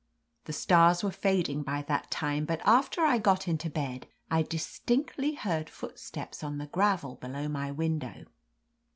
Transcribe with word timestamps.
The 0.45 0.53
stars 0.53 1.03
were 1.03 1.11
fading 1.11 1.61
by 1.61 1.83
that 1.83 2.09
time, 2.09 2.45
but 2.45 2.59
after 2.65 3.01
I 3.01 3.19
got 3.19 3.47
into 3.47 3.69
bed 3.69 4.07
I 4.31 4.41
distinctly 4.41 5.35
heard 5.35 5.69
footsteps 5.69 6.43
on 6.43 6.57
the 6.57 6.65
gravel 6.65 7.17
belowjmy 7.21 7.75
window. 7.75 8.25